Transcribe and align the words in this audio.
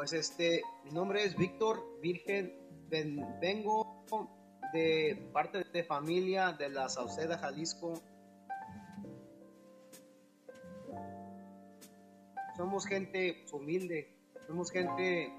Pues 0.00 0.14
este, 0.14 0.62
mi 0.84 0.92
nombre 0.92 1.22
es 1.24 1.36
Víctor 1.36 2.00
Virgen, 2.00 2.56
vengo 2.88 4.02
de 4.72 5.28
parte 5.30 5.62
de 5.74 5.84
familia 5.84 6.52
de 6.52 6.70
la 6.70 6.88
Sauceda, 6.88 7.36
Jalisco. 7.36 8.00
Somos 12.56 12.86
gente 12.86 13.44
humilde, 13.52 14.16
somos 14.46 14.70
gente 14.70 15.34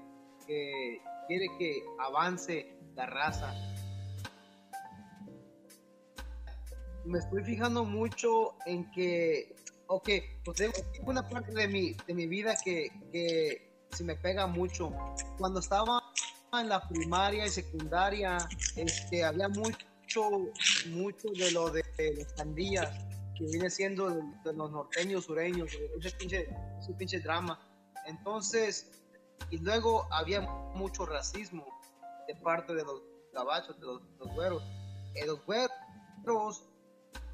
que 0.46 1.02
quiere 1.26 1.46
que 1.58 1.82
avance 1.98 2.72
la 2.94 3.06
raza. 3.06 3.52
Me 7.04 7.18
estoy 7.18 7.42
fijando 7.42 7.84
mucho 7.84 8.54
en 8.64 8.88
que, 8.92 9.56
ok, 9.88 10.08
pues 10.44 10.56
tengo 10.56 11.10
una 11.10 11.28
parte 11.28 11.52
de 11.52 11.66
mi, 11.66 11.96
de 12.06 12.14
mi 12.14 12.28
vida 12.28 12.54
que, 12.64 12.92
que 13.10 13.71
se 13.92 14.04
me 14.04 14.16
pega 14.16 14.46
mucho. 14.46 14.92
Cuando 15.38 15.60
estaba 15.60 16.02
en 16.52 16.68
la 16.68 16.86
primaria 16.88 17.46
y 17.46 17.50
secundaria, 17.50 18.38
este, 18.76 19.24
había 19.24 19.48
mucho, 19.48 20.50
mucho 20.88 21.28
de 21.30 21.50
lo 21.52 21.70
de, 21.70 21.84
las 22.16 22.32
pandillas, 22.34 22.88
que 23.36 23.44
viene 23.46 23.70
siendo 23.70 24.10
de, 24.10 24.52
los 24.52 24.70
norteños, 24.70 25.24
sureños, 25.24 25.70
ese 25.98 26.10
pinche, 26.16 26.48
ese 26.80 26.92
pinche 26.94 27.20
drama. 27.20 27.58
Entonces, 28.06 28.90
y 29.50 29.58
luego 29.58 30.06
había 30.12 30.40
mucho 30.40 31.06
racismo 31.06 31.66
de 32.26 32.34
parte 32.36 32.74
de 32.74 32.84
los 32.84 33.02
gabachos, 33.32 33.78
de 33.78 33.86
los, 33.86 34.02
güeros. 34.34 34.62
Eh, 35.14 35.26
los 35.26 35.44
güeros 35.44 36.64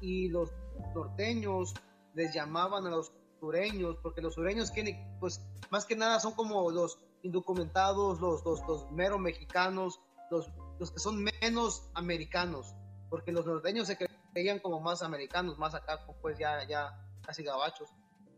y 0.01 0.29
los 0.29 0.51
norteños 0.93 1.73
les 2.13 2.33
llamaban 2.33 2.85
a 2.87 2.89
los 2.89 3.11
sureños, 3.39 3.97
porque 4.01 4.21
los 4.21 4.35
sureños 4.35 4.71
tienen, 4.71 5.17
pues, 5.19 5.41
más 5.69 5.85
que 5.85 5.95
nada 5.95 6.19
son 6.19 6.33
como 6.33 6.69
los 6.71 6.99
indocumentados, 7.23 8.19
los, 8.19 8.43
los, 8.45 8.61
los 8.67 8.91
mero 8.91 9.17
mexicanos, 9.17 9.99
los, 10.31 10.49
los 10.79 10.91
que 10.91 10.99
son 10.99 11.23
menos 11.41 11.89
americanos, 11.93 12.73
porque 13.09 13.31
los 13.31 13.45
norteños 13.45 13.87
se 13.87 13.97
creían 14.33 14.59
como 14.59 14.79
más 14.79 15.01
americanos, 15.01 15.57
más 15.57 15.73
acá, 15.75 16.05
pues 16.21 16.37
ya, 16.37 16.65
ya 16.67 16.91
casi 17.25 17.43
gabachos. 17.43 17.89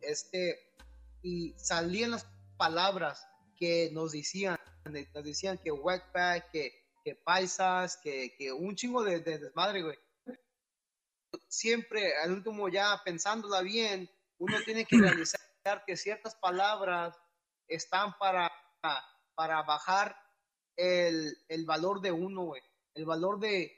Este, 0.01 0.57
y 1.21 1.53
salían 1.57 2.11
las 2.11 2.27
palabras 2.57 3.27
que 3.57 3.89
nos 3.93 4.11
decían, 4.11 4.57
nos 4.85 5.23
decían 5.23 5.57
que 5.57 5.71
wetback, 5.71 6.49
que, 6.51 6.71
que 7.03 7.15
paisas, 7.15 7.97
que, 7.97 8.35
que 8.37 8.51
un 8.51 8.75
chingo 8.75 9.03
de, 9.03 9.19
de 9.19 9.37
desmadre, 9.37 9.83
güey. 9.83 9.97
Siempre, 11.47 12.17
al 12.17 12.31
último, 12.31 12.69
ya 12.69 12.99
pensándola 13.05 13.61
bien, 13.61 14.09
uno 14.41 14.57
tiene 14.65 14.85
que 14.85 14.97
realizar 14.97 15.39
que 15.85 15.95
ciertas 15.95 16.35
palabras 16.35 17.15
están 17.67 18.17
para, 18.17 18.51
para 19.35 19.61
bajar 19.61 20.17
el, 20.75 21.37
el 21.47 21.65
valor 21.65 22.01
de 22.01 22.11
uno. 22.11 22.53
El 22.95 23.05
valor 23.05 23.39
de, 23.39 23.71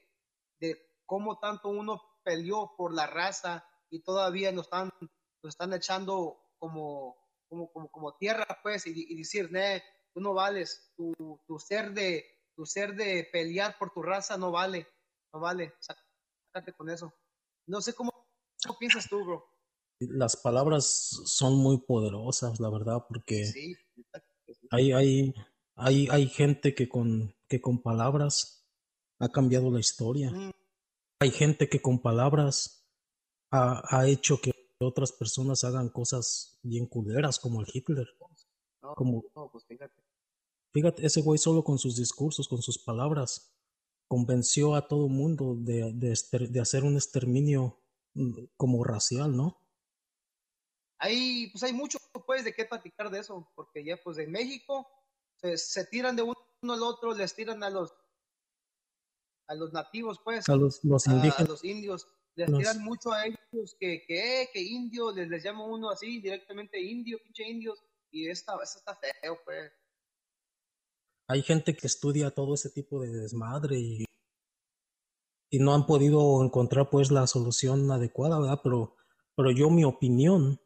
de 0.61 0.77
cómo 1.05 1.37
tanto 1.39 1.67
uno 1.67 2.01
peleó 2.23 2.75
por 2.77 2.93
la 2.93 3.07
raza 3.07 3.67
y 3.89 4.03
todavía 4.03 4.53
nos 4.53 4.67
están, 4.67 4.89
nos 5.01 5.53
están 5.53 5.73
echando 5.73 6.39
como, 6.57 7.17
como, 7.49 7.69
como, 7.73 7.91
como 7.91 8.15
tierra, 8.15 8.47
pues, 8.63 8.87
y, 8.87 9.17
decir, 9.17 9.51
ne, 9.51 9.83
tú 10.13 10.21
no 10.21 10.33
vales, 10.33 10.93
tu, 10.95 11.13
tu, 11.45 11.59
ser 11.59 11.91
de, 11.91 12.25
tu 12.55 12.65
ser 12.65 12.95
de 12.95 13.27
pelear 13.33 13.77
por 13.77 13.91
tu 13.91 14.01
raza 14.01 14.37
no 14.37 14.49
vale, 14.49 14.87
no 15.33 15.41
vale, 15.41 15.73
sácate 15.81 16.71
con 16.71 16.89
eso. 16.89 17.13
No 17.67 17.81
sé 17.81 17.93
cómo, 17.93 18.11
cómo 18.65 18.79
piensas 18.79 19.09
tú, 19.09 19.25
bro. 19.25 19.52
Las 20.09 20.35
palabras 20.37 20.85
son 21.25 21.55
muy 21.55 21.79
poderosas, 21.79 22.59
la 22.59 22.69
verdad, 22.69 23.05
porque 23.07 23.51
hay, 24.71 24.91
hay, 24.91 25.33
hay, 25.75 26.07
hay 26.09 26.27
gente 26.27 26.73
que 26.73 26.89
con, 26.89 27.35
que 27.47 27.61
con 27.61 27.81
palabras 27.81 28.65
ha 29.19 29.29
cambiado 29.29 29.71
la 29.71 29.79
historia. 29.79 30.31
Mm. 30.31 30.51
Hay 31.19 31.31
gente 31.31 31.69
que 31.69 31.81
con 31.81 32.01
palabras 32.01 32.85
ha, 33.51 33.81
ha 33.97 34.07
hecho 34.07 34.41
que 34.41 34.51
otras 34.79 35.11
personas 35.11 35.63
hagan 35.63 35.89
cosas 35.89 36.59
bien 36.63 36.85
culeras 36.85 37.39
como 37.39 37.61
el 37.61 37.67
Hitler. 37.71 38.07
como, 38.95 39.23
pues 39.51 39.65
fíjate. 39.65 39.93
Fíjate, 40.71 41.05
ese 41.05 41.21
güey 41.21 41.37
solo 41.37 41.63
con 41.63 41.77
sus 41.77 41.95
discursos, 41.95 42.47
con 42.47 42.61
sus 42.61 42.79
palabras, 42.79 43.53
convenció 44.07 44.75
a 44.75 44.87
todo 44.87 45.07
mundo 45.07 45.55
de, 45.57 45.93
de, 45.93 46.47
de 46.49 46.59
hacer 46.59 46.83
un 46.83 46.95
exterminio 46.95 47.79
mm, 48.15 48.45
como 48.57 48.83
racial, 48.83 49.35
¿no? 49.35 49.62
Hay, 51.03 51.49
pues 51.51 51.61
hay 51.63 51.73
mucho 51.73 51.97
pues 52.25 52.45
de 52.45 52.53
qué 52.53 52.63
platicar 52.63 53.11
de 53.11 53.19
eso, 53.19 53.51
porque 53.55 53.83
ya 53.83 53.97
pues 54.01 54.17
en 54.19 54.31
México 54.31 54.87
se, 55.35 55.57
se 55.57 55.85
tiran 55.87 56.15
de 56.15 56.21
uno 56.21 56.37
al 56.61 56.81
otro, 56.81 57.13
les 57.13 57.35
tiran 57.35 57.61
a 57.61 57.69
los 57.69 57.93
a 59.49 59.55
los 59.55 59.73
nativos 59.73 60.21
pues, 60.23 60.47
a 60.47 60.55
los, 60.55 60.81
los 60.85 61.05
indígenas. 61.07 61.41
A, 61.41 61.51
los 61.51 61.63
indios, 61.65 62.07
les 62.35 62.49
tiran 62.49 62.81
mucho 62.81 63.11
a 63.11 63.25
ellos 63.25 63.75
que, 63.77 64.05
que, 64.07 64.47
que 64.53 64.61
indios, 64.61 65.13
les, 65.13 65.27
les 65.27 65.43
llama 65.43 65.65
uno 65.65 65.89
así 65.89 66.21
directamente 66.21 66.81
indio, 66.81 67.19
pinche 67.21 67.49
indios, 67.49 67.83
y 68.09 68.29
esta, 68.29 68.53
eso 68.63 68.79
está 68.79 68.95
feo 68.95 69.37
pues. 69.43 69.73
Hay 71.27 71.41
gente 71.41 71.75
que 71.75 71.87
estudia 71.87 72.31
todo 72.31 72.53
ese 72.53 72.69
tipo 72.69 73.01
de 73.01 73.09
desmadre 73.09 73.77
y, 73.77 74.05
y 75.49 75.59
no 75.59 75.73
han 75.73 75.85
podido 75.85 76.41
encontrar 76.41 76.89
pues 76.89 77.11
la 77.11 77.27
solución 77.27 77.91
adecuada, 77.91 78.39
¿verdad? 78.39 78.61
Pero, 78.63 78.95
pero 79.35 79.51
yo 79.51 79.69
mi 79.69 79.83
opinión 79.83 80.61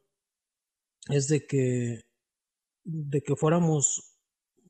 es 1.10 1.28
de 1.28 1.46
que, 1.46 2.06
de 2.84 3.22
que 3.22 3.36
fuéramos 3.36 4.18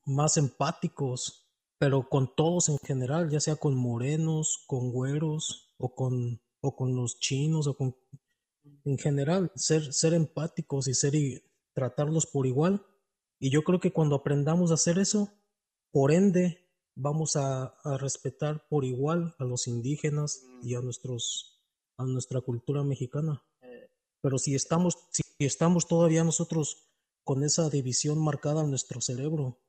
más 0.04 0.36
empáticos, 0.36 1.48
pero 1.78 2.08
con 2.08 2.34
todos 2.34 2.68
en 2.68 2.78
general, 2.78 3.30
ya 3.30 3.40
sea 3.40 3.56
con 3.56 3.76
morenos, 3.76 4.64
con 4.66 4.90
güeros 4.90 5.74
o 5.78 5.94
con, 5.94 6.40
o 6.60 6.74
con 6.74 6.96
los 6.96 7.20
chinos 7.20 7.66
o 7.66 7.76
con, 7.76 7.96
en 8.84 8.98
general, 8.98 9.52
ser, 9.54 9.92
ser 9.92 10.14
empáticos 10.14 10.88
y 10.88 10.94
ser 10.94 11.14
y 11.14 11.42
tratarlos 11.74 12.26
por 12.26 12.46
igual. 12.46 12.84
Y 13.38 13.50
yo 13.50 13.62
creo 13.62 13.80
que 13.80 13.92
cuando 13.92 14.16
aprendamos 14.16 14.70
a 14.70 14.74
hacer 14.74 14.98
eso, 14.98 15.32
por 15.92 16.10
ende, 16.10 16.68
vamos 16.96 17.36
a, 17.36 17.66
a 17.84 17.98
respetar 17.98 18.66
por 18.68 18.84
igual 18.84 19.34
a 19.38 19.44
los 19.44 19.68
indígenas 19.68 20.44
y 20.62 20.74
a 20.74 20.80
nuestros, 20.80 21.62
a 21.96 22.04
nuestra 22.04 22.40
cultura 22.40 22.82
mexicana. 22.82 23.44
Pero 24.20 24.38
si 24.38 24.54
estamos, 24.54 24.96
si 25.10 25.22
estamos 25.38 25.86
todavía 25.86 26.24
nosotros 26.24 26.88
con 27.24 27.44
esa 27.44 27.68
división 27.70 28.18
marcada 28.18 28.62
en 28.62 28.70
nuestro 28.70 29.00
cerebro, 29.00 29.60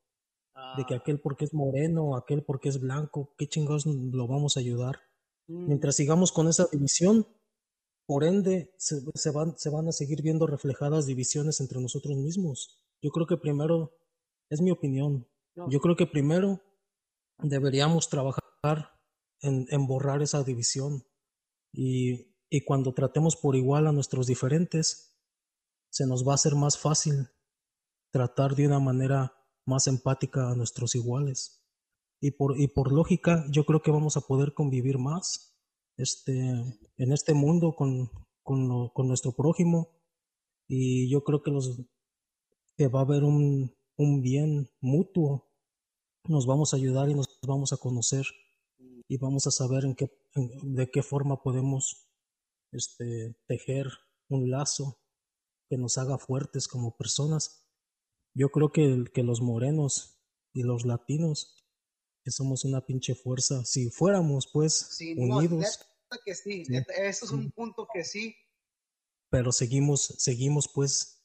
de 0.76 0.84
que 0.84 0.94
ah. 0.94 0.98
aquel 0.98 1.20
porque 1.20 1.44
es 1.44 1.54
moreno, 1.54 2.16
aquel 2.16 2.42
porque 2.42 2.68
es 2.68 2.80
blanco, 2.80 3.34
¿qué 3.36 3.48
chingados 3.48 3.86
lo 3.86 4.26
vamos 4.26 4.56
a 4.56 4.60
ayudar? 4.60 5.00
Mm. 5.46 5.66
Mientras 5.66 5.96
sigamos 5.96 6.32
con 6.32 6.48
esa 6.48 6.66
división, 6.70 7.26
por 8.06 8.24
ende 8.24 8.74
se, 8.76 9.00
se, 9.14 9.30
van, 9.30 9.56
se 9.56 9.70
van 9.70 9.88
a 9.88 9.92
seguir 9.92 10.22
viendo 10.22 10.46
reflejadas 10.46 11.06
divisiones 11.06 11.60
entre 11.60 11.80
nosotros 11.80 12.16
mismos. 12.16 12.82
Yo 13.02 13.10
creo 13.10 13.26
que 13.26 13.36
primero, 13.36 13.96
es 14.50 14.60
mi 14.60 14.70
opinión, 14.70 15.28
yo 15.68 15.80
creo 15.80 15.96
que 15.96 16.06
primero 16.06 16.60
deberíamos 17.42 18.08
trabajar 18.08 18.42
en, 19.40 19.66
en 19.70 19.86
borrar 19.86 20.22
esa 20.22 20.42
división 20.42 21.04
y 21.72 22.29
y 22.50 22.62
cuando 22.62 22.92
tratemos 22.92 23.36
por 23.36 23.54
igual 23.54 23.86
a 23.86 23.92
nuestros 23.92 24.26
diferentes, 24.26 25.16
se 25.88 26.06
nos 26.06 26.26
va 26.26 26.32
a 26.32 26.34
hacer 26.34 26.56
más 26.56 26.76
fácil 26.78 27.28
tratar 28.10 28.56
de 28.56 28.66
una 28.66 28.80
manera 28.80 29.32
más 29.64 29.86
empática 29.86 30.50
a 30.50 30.56
nuestros 30.56 30.96
iguales. 30.96 31.64
Y 32.20 32.32
por, 32.32 32.60
y 32.60 32.66
por 32.66 32.92
lógica, 32.92 33.46
yo 33.50 33.64
creo 33.64 33.82
que 33.82 33.92
vamos 33.92 34.16
a 34.16 34.22
poder 34.22 34.52
convivir 34.52 34.98
más 34.98 35.56
este, 35.96 36.32
en 36.40 37.12
este 37.12 37.34
mundo 37.34 37.74
con, 37.76 38.10
con, 38.42 38.88
con 38.88 39.06
nuestro 39.06 39.32
prójimo. 39.32 39.96
Y 40.68 41.08
yo 41.08 41.22
creo 41.22 41.42
que, 41.42 41.52
los, 41.52 41.80
va 42.78 42.98
a 42.98 43.02
haber 43.02 43.22
un, 43.22 43.74
un 43.96 44.22
bien 44.22 44.70
mutuo. 44.80 45.48
Nos 46.28 46.46
vamos 46.46 46.74
a 46.74 46.76
ayudar 46.76 47.08
y 47.08 47.14
nos 47.14 47.38
vamos 47.46 47.72
a 47.72 47.76
conocer 47.76 48.26
y 49.08 49.16
vamos 49.18 49.46
a 49.46 49.50
saber 49.50 49.84
en 49.84 49.94
qué, 49.94 50.10
de 50.62 50.90
qué 50.90 51.02
forma 51.02 51.42
podemos 51.42 52.09
este, 52.72 53.36
tejer 53.46 53.86
un 54.28 54.50
lazo 54.50 55.00
que 55.68 55.76
nos 55.76 55.98
haga 55.98 56.18
fuertes 56.18 56.68
como 56.68 56.96
personas. 56.96 57.68
Yo 58.34 58.50
creo 58.50 58.72
que, 58.72 59.04
que 59.12 59.22
los 59.22 59.40
morenos 59.40 60.20
y 60.52 60.62
los 60.62 60.84
latinos, 60.84 61.64
que 62.24 62.30
somos 62.30 62.64
una 62.64 62.84
pinche 62.84 63.14
fuerza, 63.14 63.64
si 63.64 63.90
fuéramos 63.90 64.48
pues 64.52 64.98
unidos. 65.16 65.86
que 66.24 66.34
sí, 66.34 66.64
eso 66.96 67.24
es 67.24 67.30
un 67.30 67.50
punto 67.52 67.88
que 67.92 68.04
sí. 68.04 68.34
Pero 69.30 69.52
seguimos, 69.52 70.02
seguimos 70.18 70.68
pues 70.68 71.24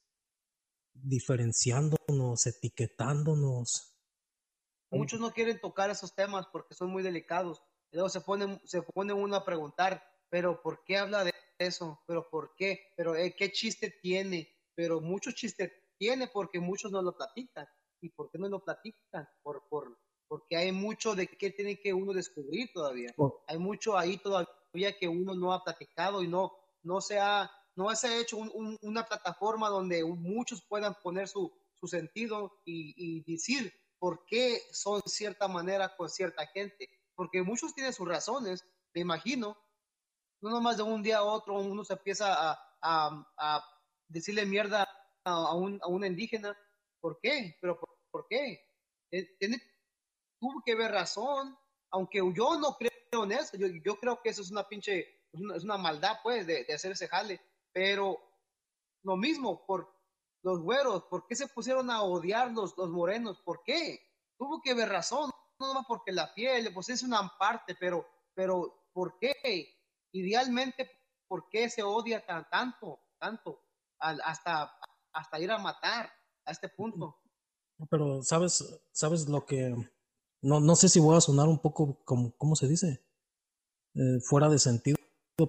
diferenciándonos, 0.94 2.46
etiquetándonos. 2.46 3.96
Muchos 4.92 5.20
no 5.20 5.34
quieren 5.34 5.60
tocar 5.60 5.90
esos 5.90 6.16
temas 6.16 6.48
porque 6.52 6.76
son 6.76 6.90
muy 6.92 7.04
delicados. 7.04 7.64
Luego 7.92 8.10
se 8.10 8.22
pone, 8.22 8.62
se 8.66 8.82
pone 8.82 9.14
uno 9.14 9.36
a 9.36 9.46
preguntar, 9.46 10.04
pero 10.30 10.62
¿por 10.62 10.84
qué 10.84 10.98
habla 10.98 11.24
de 11.24 11.34
eso? 11.58 12.02
¿Pero 12.08 12.30
por 12.30 12.54
qué? 12.56 12.94
¿Pero 12.96 13.16
eh, 13.16 13.36
qué 13.38 13.52
chiste 13.52 13.96
tiene? 14.02 14.50
Pero 14.76 15.02
mucho 15.02 15.32
chiste 15.32 15.72
tiene 15.98 16.28
porque 16.28 16.60
muchos 16.60 16.92
no 16.92 17.02
lo 17.02 17.16
platican. 17.16 17.68
y 18.02 18.10
por 18.10 18.30
qué 18.30 18.38
no 18.38 18.50
lo 18.50 18.64
platican, 18.64 19.28
por, 19.42 19.68
por, 19.68 19.98
porque 20.28 20.58
hay 20.58 20.72
mucho 20.72 21.16
de 21.16 21.28
qué 21.28 21.52
tiene 21.52 21.80
que 21.80 21.94
uno 21.94 22.14
descubrir 22.14 22.70
todavía. 22.74 23.14
Oh. 23.18 23.44
Hay 23.48 23.58
mucho 23.58 23.98
ahí 23.98 24.18
todavía 24.18 24.98
que 25.00 25.08
uno 25.08 25.34
no 25.34 25.54
ha 25.54 25.64
platicado 25.64 26.22
y 26.22 26.28
no, 26.28 26.52
no 26.84 27.02
se 27.02 27.20
ha, 27.20 27.50
no 27.76 27.94
se 27.96 28.08
ha 28.08 28.20
hecho 28.20 28.38
una 28.38 29.06
plataforma 29.06 29.70
donde 29.70 30.04
muchos 30.04 30.64
puedan 30.68 30.96
poner 31.02 31.28
su, 31.28 31.52
su 31.74 31.88
sentido 31.88 32.60
y, 32.66 32.94
y, 32.98 33.24
decir 33.32 33.74
por 33.98 34.26
qué 34.26 34.60
son 34.72 35.02
cierta 35.06 35.48
manera 35.48 35.96
con 35.96 36.10
cierta 36.10 36.46
gente. 36.48 36.90
Porque 37.16 37.42
muchos 37.42 37.74
tienen 37.74 37.94
sus 37.94 38.08
razones, 38.08 38.66
me 38.94 39.02
imagino. 39.02 39.58
No 40.46 40.52
nomás 40.52 40.78
de 40.78 40.84
un 40.84 41.02
día 41.02 41.18
a 41.18 41.24
otro 41.24 41.56
uno 41.56 41.84
se 41.84 41.94
empieza 41.94 42.56
a, 42.80 43.66
decirle 44.08 44.46
mierda 44.46 44.88
a, 45.24 45.56
un, 45.56 45.82
a 45.82 46.08
indígena. 46.08 46.56
¿Por 47.02 47.20
qué? 47.20 47.58
¿Pero 47.60 47.80
por, 48.12 48.28
qué? 48.28 48.64
Eh, 49.10 49.36
tuvo 50.40 50.62
que 50.64 50.76
ver 50.76 50.92
razón, 50.92 51.58
aunque 51.90 52.20
yo 52.36 52.60
no 52.60 52.78
creo 52.78 53.24
en 53.24 53.32
eso, 53.32 53.58
yo, 53.58 53.66
yo 53.84 54.00
creo 54.00 54.22
que 54.22 54.30
eso 54.30 54.44
es 54.44 54.52
una 54.52 54.68
pinche, 54.68 55.26
una, 55.32 55.56
es 55.56 55.64
una 55.64 55.80
maldad 55.80 56.20
pues 56.22 56.46
de, 56.46 56.64
de, 56.64 56.74
hacer 56.76 56.92
ese 56.92 57.08
jale, 57.08 57.42
pero 57.72 58.20
lo 59.02 59.18
mismo 59.18 59.66
por 59.66 59.92
los 60.44 60.62
güeros, 60.62 61.06
¿por 61.06 61.26
qué 61.26 61.36
se 61.36 61.48
pusieron 61.48 61.90
a 61.90 62.04
odiar 62.04 62.52
los, 62.52 62.78
los 62.78 62.92
morenos? 62.92 63.42
¿Por 63.42 63.64
qué? 63.64 64.00
Tuvo 64.38 64.62
que 64.62 64.76
ver 64.76 64.90
razón, 64.90 65.32
no 65.60 65.74
más 65.74 65.86
porque 65.88 66.12
la 66.12 66.32
piel, 66.36 66.72
pues 66.72 66.90
es 66.90 67.02
una 67.02 67.36
parte, 67.40 67.76
pero, 67.80 68.08
pero 68.36 68.90
¿por 68.94 69.18
qué? 69.18 69.75
Idealmente, 70.16 70.90
¿por 71.28 71.50
qué 71.50 71.70
se 71.70 71.84
odia 71.84 72.26
tan, 72.26 72.50
tanto, 72.50 73.02
tanto, 73.20 73.60
hasta, 74.00 74.72
hasta 75.12 75.40
ir 75.42 75.52
a 75.52 75.58
matar 75.58 76.10
a 76.46 76.52
este 76.52 76.70
punto? 76.70 77.18
Pero, 77.90 78.24
¿sabes, 78.24 78.64
sabes 78.94 79.28
lo 79.28 79.46
que 79.46 79.76
no, 80.42 80.62
no 80.62 80.76
sé 80.78 80.88
si 80.88 81.02
voy 81.02 81.18
a 81.18 81.22
sonar 81.22 81.50
un 81.50 81.60
poco 81.60 82.00
como, 82.06 82.32
¿cómo 82.38 82.56
se 82.56 82.70
dice? 82.70 83.04
Eh, 83.96 84.22
fuera 84.22 84.48
de 84.48 84.58
sentido, 84.58 84.98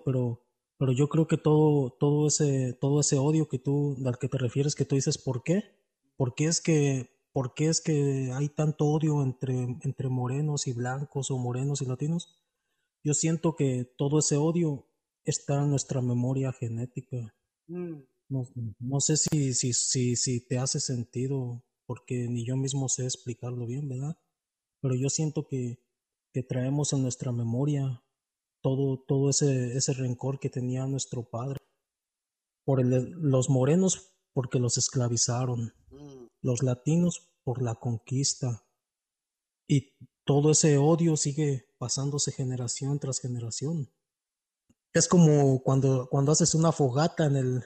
pero, 0.05 0.43
pero 0.79 0.91
yo 0.91 1.09
creo 1.09 1.29
que 1.29 1.37
todo, 1.37 1.91
todo 1.91 2.27
ese, 2.27 2.73
todo 2.73 2.99
ese 2.99 3.19
odio 3.19 3.49
que 3.49 3.61
tú, 3.61 3.97
al 4.05 4.19
que 4.19 4.29
te 4.29 4.39
refieres, 4.39 4.75
que 4.75 4.85
tú 4.85 4.97
dices, 4.97 5.17
¿por 5.17 5.45
qué? 5.45 5.63
¿Por 6.17 6.35
qué 6.35 6.47
es 6.47 6.61
que, 6.61 7.11
por 7.33 7.55
qué 7.55 7.69
es 7.69 7.81
que 7.81 8.33
hay 8.35 8.49
tanto 8.49 8.87
odio 8.87 9.23
entre, 9.23 9.55
entre 9.83 10.09
morenos 10.09 10.67
y 10.67 10.73
blancos 10.73 11.31
o 11.31 11.39
morenos 11.39 11.83
y 11.83 11.87
latinos? 11.87 12.43
Yo 13.07 13.15
siento 13.15 13.55
que 13.55 13.85
todo 13.85 14.19
ese 14.19 14.37
odio 14.37 14.89
está 15.25 15.63
en 15.63 15.71
nuestra 15.71 16.03
memoria 16.03 16.53
genética. 16.53 17.37
Mm. 17.69 18.03
No, 18.29 18.49
no, 18.81 19.01
sé 19.01 19.17
si, 19.17 19.55
si, 19.55 19.73
si, 19.73 20.17
si 20.17 20.41
te 20.41 20.59
hace 20.59 20.81
sentido, 20.81 21.63
porque 21.87 22.27
ni 22.29 22.45
yo 22.45 22.57
mismo 22.57 22.89
sé 22.89 23.05
explicarlo 23.05 23.65
bien, 23.67 23.89
¿verdad? 23.89 24.19
pero 24.81 24.95
yo 24.95 25.09
siento 25.09 25.47
que, 25.47 25.81
que 26.33 26.43
traemos 26.43 26.93
en 26.93 27.03
nuestra 27.03 27.33
memoria 27.33 28.05
todo, 28.63 28.99
todo 28.99 29.31
ese, 29.31 29.77
ese 29.77 29.93
rencor 29.95 30.39
que 30.39 30.51
tenía 30.51 30.87
nuestro 30.87 31.29
padre. 31.29 31.59
Por 32.65 32.81
el, 32.81 33.11
los 33.13 33.49
morenos 33.49 34.17
porque 34.33 34.59
los 34.59 34.79
esclavizaron, 34.79 35.73
mm. 35.91 36.27
los 36.43 36.63
latinos 36.63 37.31
por 37.45 37.63
la 37.63 37.77
conquista. 37.77 38.67
Y 39.69 39.95
todo 40.25 40.51
ese 40.51 40.79
odio 40.79 41.17
sigue 41.17 41.66
pasándose 41.79 42.33
generación 42.33 42.99
tras 42.99 43.21
generación. 43.21 43.91
Es 44.93 45.09
como 45.09 45.63
cuando, 45.63 46.09
cuando 46.11 46.33
haces 46.33 46.55
una 46.55 46.73
fogata 46.73 47.27
en 47.27 47.37
el, 47.37 47.65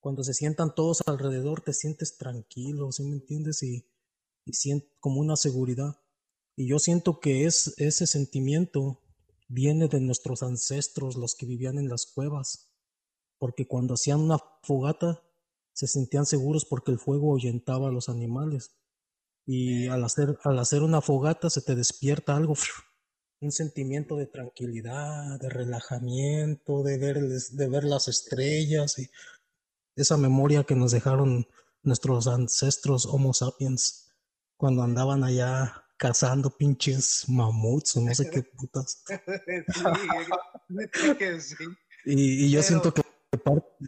cuando 0.00 0.22
se 0.22 0.34
sientan 0.34 0.74
todos 0.74 1.02
alrededor, 1.06 1.62
te 1.62 1.72
sientes 1.72 2.18
tranquilo, 2.18 2.92
¿sí 2.92 3.04
me 3.04 3.16
entiendes? 3.16 3.62
Y, 3.62 3.88
y 4.44 4.52
sientes 4.52 4.90
como 5.00 5.20
una 5.20 5.36
seguridad. 5.36 6.00
Y 6.56 6.68
yo 6.68 6.78
siento 6.78 7.20
que 7.20 7.44
es, 7.44 7.74
ese 7.78 8.06
sentimiento 8.06 9.02
viene 9.48 9.88
de 9.88 10.00
nuestros 10.00 10.42
ancestros, 10.42 11.16
los 11.16 11.34
que 11.34 11.46
vivían 11.46 11.78
en 11.78 11.88
las 11.88 12.06
cuevas, 12.06 12.70
porque 13.38 13.66
cuando 13.66 13.94
hacían 13.94 14.20
una 14.20 14.38
fogata 14.62 15.22
se 15.72 15.86
sentían 15.86 16.24
seguros 16.24 16.64
porque 16.64 16.90
el 16.90 16.98
fuego 16.98 17.32
ahuyentaba 17.32 17.88
a 17.88 17.92
los 17.92 18.08
animales. 18.08 18.74
Y 19.44 19.86
al 19.88 20.02
hacer, 20.04 20.38
al 20.42 20.58
hacer 20.58 20.82
una 20.82 21.02
fogata 21.02 21.50
se 21.50 21.60
te 21.60 21.74
despierta 21.74 22.34
algo, 22.34 22.54
un 23.40 23.52
sentimiento 23.52 24.16
de 24.16 24.26
tranquilidad, 24.26 25.38
de 25.40 25.48
relajamiento, 25.48 26.82
de 26.82 26.98
ver, 26.98 27.20
de 27.20 27.68
ver 27.68 27.84
las 27.84 28.08
estrellas 28.08 28.98
y 28.98 29.10
esa 29.94 30.16
memoria 30.16 30.64
que 30.64 30.74
nos 30.74 30.92
dejaron 30.92 31.46
nuestros 31.82 32.26
ancestros 32.26 33.06
Homo 33.06 33.32
sapiens 33.32 34.12
cuando 34.56 34.82
andaban 34.82 35.24
allá 35.24 35.84
cazando 35.96 36.50
pinches 36.50 37.24
mamuts 37.28 37.96
o 37.96 38.00
no 38.00 38.14
sé 38.14 38.30
qué 38.30 38.42
putas. 38.42 39.04
Y, 42.08 42.44
y, 42.46 42.50
yo 42.52 42.62
siento 42.62 42.94
que, 42.94 43.02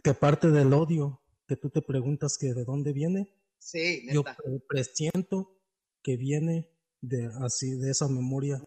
que, 0.03 0.13
parte 0.13 0.51
del 0.51 0.73
odio 0.73 1.21
que 1.47 1.55
tú 1.55 1.69
te 1.69 1.81
preguntas 1.81 2.37
que 2.37 2.53
de 2.53 2.65
dónde 2.65 2.91
viene, 2.91 3.33
sí, 3.59 4.05
yo 4.11 4.25
presiento 4.67 5.57
que 6.03 6.17
viene 6.17 6.69
de 6.99 7.31
así 7.41 7.71
de 7.75 7.91
esa 7.91 8.09
memoria 8.09 8.61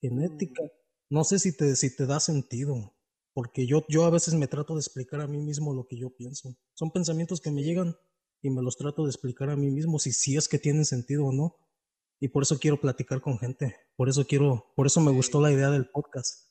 genética. 0.00 0.62
Mm. 0.62 0.68
No 1.10 1.24
sé 1.24 1.38
si 1.38 1.56
te, 1.56 1.74
si 1.76 1.94
te 1.94 2.06
da 2.06 2.20
sentido, 2.20 2.94
porque 3.32 3.66
yo, 3.66 3.84
yo 3.88 4.04
a 4.04 4.10
veces 4.10 4.34
me 4.34 4.48
trato 4.48 4.74
de 4.74 4.80
explicar 4.80 5.20
a 5.20 5.26
mí 5.26 5.38
mismo 5.38 5.74
lo 5.74 5.86
que 5.86 5.98
yo 5.98 6.14
pienso. 6.14 6.56
Son 6.74 6.90
pensamientos 6.90 7.40
que 7.40 7.50
me 7.50 7.62
llegan 7.62 7.96
y 8.42 8.50
me 8.50 8.62
los 8.62 8.76
trato 8.76 9.04
de 9.04 9.10
explicar 9.10 9.50
a 9.50 9.56
mí 9.56 9.70
mismo 9.70 9.98
si, 9.98 10.12
si 10.12 10.36
es 10.36 10.48
que 10.48 10.58
tienen 10.58 10.84
sentido 10.84 11.26
o 11.26 11.32
no 11.32 11.56
y 12.20 12.28
por 12.28 12.42
eso 12.42 12.58
quiero 12.58 12.80
platicar 12.80 13.20
con 13.20 13.38
gente. 13.38 13.76
Por 13.96 14.08
eso 14.08 14.26
quiero, 14.26 14.72
por 14.76 14.86
eso 14.86 15.00
me 15.00 15.12
gustó 15.12 15.40
la 15.40 15.52
idea 15.52 15.70
del 15.70 15.88
podcast. 15.88 16.48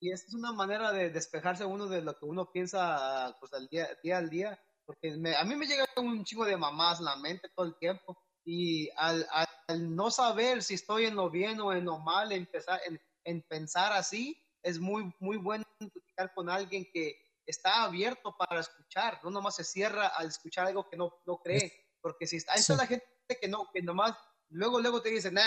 Y 0.00 0.10
esta 0.12 0.28
es 0.28 0.34
una 0.34 0.52
manera 0.52 0.92
de 0.92 1.10
despejarse 1.10 1.64
uno 1.64 1.86
de 1.86 2.00
lo 2.00 2.14
que 2.18 2.24
uno 2.24 2.50
piensa 2.50 3.36
pues 3.38 3.52
al 3.52 3.68
día, 3.68 3.88
día 4.02 4.18
al 4.18 4.30
día, 4.30 4.58
porque 4.86 5.10
a 5.10 5.44
mí 5.44 5.56
me 5.56 5.66
llega 5.66 5.84
un 5.98 6.24
chingo 6.24 6.46
de 6.46 6.56
mamás 6.56 7.00
en 7.00 7.04
la 7.04 7.16
mente 7.16 7.50
todo 7.54 7.66
el 7.66 7.76
tiempo 7.78 8.16
y 8.44 8.88
al, 8.96 9.26
al, 9.30 9.46
no 9.76 10.10
saber 10.10 10.62
si 10.62 10.74
estoy 10.74 11.06
en 11.06 11.16
lo 11.16 11.30
bien 11.30 11.60
o 11.60 11.72
en 11.72 11.84
lo 11.84 11.98
mal, 11.98 12.32
empezar 12.32 12.80
en, 12.86 13.00
en 13.24 13.42
pensar 13.42 13.92
así, 13.92 14.42
es 14.62 14.78
muy 14.78 15.14
muy 15.18 15.36
bueno 15.36 15.64
platicar 15.78 16.32
con 16.34 16.48
alguien 16.48 16.86
que 16.92 17.16
está 17.46 17.82
abierto 17.82 18.36
para 18.36 18.60
escuchar, 18.60 19.20
no 19.22 19.30
nomás 19.30 19.56
se 19.56 19.64
cierra 19.64 20.08
al 20.08 20.28
escuchar 20.28 20.66
algo 20.66 20.88
que 20.88 20.96
no, 20.96 21.12
no 21.26 21.38
cree, 21.38 21.72
porque 22.00 22.26
si 22.26 22.36
está, 22.36 22.52
ahí 22.52 22.60
está 22.60 22.76
la 22.76 22.86
gente 22.86 23.06
que 23.40 23.48
no, 23.48 23.70
que 23.72 23.82
nomás 23.82 24.16
luego, 24.50 24.80
luego 24.80 25.02
te 25.02 25.10
dicen, 25.10 25.34
nah, 25.34 25.46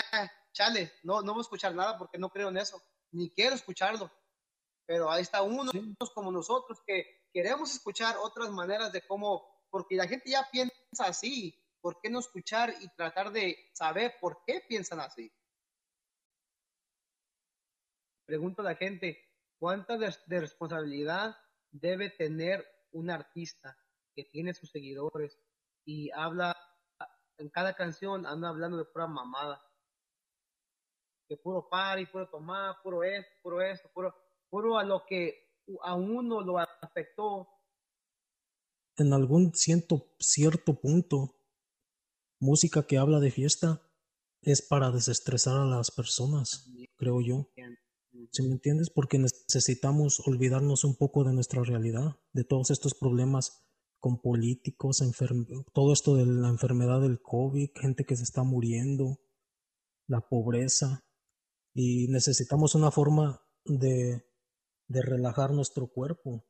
chale, 0.52 0.92
no, 1.02 1.22
no 1.22 1.32
voy 1.32 1.40
a 1.40 1.42
escuchar 1.42 1.74
nada 1.74 1.98
porque 1.98 2.18
no 2.18 2.30
creo 2.30 2.48
en 2.48 2.58
eso, 2.58 2.82
ni 3.10 3.30
quiero 3.30 3.54
escucharlo. 3.54 4.10
Pero 4.86 5.10
ahí 5.10 5.22
está 5.22 5.40
uno 5.40 5.72
como 6.14 6.30
nosotros 6.30 6.78
que 6.86 7.28
queremos 7.32 7.74
escuchar 7.74 8.16
otras 8.18 8.50
maneras 8.50 8.92
de 8.92 9.00
cómo, 9.06 9.64
porque 9.70 9.96
la 9.96 10.06
gente 10.06 10.30
ya 10.30 10.46
piensa 10.50 10.72
así, 10.98 11.58
¿por 11.84 12.00
qué 12.00 12.08
no 12.08 12.20
escuchar 12.20 12.72
y 12.80 12.88
tratar 12.96 13.30
de 13.30 13.58
saber 13.74 14.14
por 14.18 14.42
qué 14.46 14.62
piensan 14.66 15.00
así? 15.00 15.30
Pregunto 18.24 18.62
a 18.62 18.64
la 18.64 18.74
gente, 18.74 19.18
¿cuánta 19.58 19.98
de, 19.98 20.40
responsabilidad 20.40 21.36
debe 21.70 22.08
tener 22.08 22.66
un 22.92 23.10
artista 23.10 23.76
que 24.14 24.24
tiene 24.24 24.54
sus 24.54 24.70
seguidores 24.70 25.38
y 25.84 26.10
habla 26.12 26.56
en 27.36 27.50
cada 27.50 27.74
canción 27.74 28.24
anda 28.24 28.48
hablando 28.48 28.78
de 28.78 28.86
pura 28.86 29.06
mamada. 29.06 29.60
Que 31.28 31.36
puro 31.36 31.68
party, 31.68 32.06
puro 32.06 32.30
tomar, 32.30 32.76
puro 32.82 33.04
esto, 33.04 33.30
puro 33.42 33.60
esto, 33.60 33.90
puro, 33.92 34.14
puro 34.48 34.78
a 34.78 34.84
lo 34.84 35.04
que 35.04 35.58
a 35.82 35.94
uno 35.94 36.40
lo 36.40 36.58
afectó. 36.58 37.46
En 38.96 39.12
algún 39.12 39.52
ciento, 39.52 40.14
cierto 40.18 40.80
punto, 40.80 41.33
música 42.40 42.86
que 42.86 42.98
habla 42.98 43.20
de 43.20 43.30
fiesta 43.30 43.82
es 44.42 44.62
para 44.62 44.90
desestresar 44.90 45.56
a 45.56 45.64
las 45.64 45.90
personas, 45.90 46.70
creo 46.96 47.20
yo. 47.20 47.50
¿Sí 48.30 48.42
me 48.42 48.52
entiendes? 48.52 48.90
Porque 48.90 49.18
necesitamos 49.18 50.20
olvidarnos 50.26 50.84
un 50.84 50.96
poco 50.96 51.24
de 51.24 51.32
nuestra 51.32 51.62
realidad, 51.62 52.16
de 52.32 52.44
todos 52.44 52.70
estos 52.70 52.94
problemas 52.94 53.64
con 53.98 54.20
políticos, 54.20 55.02
todo 55.72 55.92
esto 55.92 56.14
de 56.14 56.26
la 56.26 56.48
enfermedad 56.48 57.00
del 57.00 57.22
COVID, 57.22 57.70
gente 57.74 58.04
que 58.04 58.16
se 58.16 58.22
está 58.22 58.42
muriendo, 58.42 59.18
la 60.06 60.20
pobreza, 60.20 61.04
y 61.74 62.08
necesitamos 62.08 62.74
una 62.74 62.90
forma 62.90 63.42
de, 63.64 64.24
de 64.88 65.02
relajar 65.02 65.52
nuestro 65.52 65.88
cuerpo. 65.88 66.46